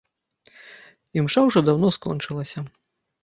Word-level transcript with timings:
Імша 1.19 1.43
ўжо 1.47 1.59
даўно 1.69 1.87
скончылася. 1.99 2.59